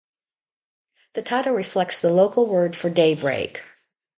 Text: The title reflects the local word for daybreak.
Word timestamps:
The 1.13 1.21
title 1.21 1.53
reflects 1.53 2.01
the 2.01 2.09
local 2.09 2.47
word 2.47 2.75
for 2.75 2.89
daybreak. 2.89 3.61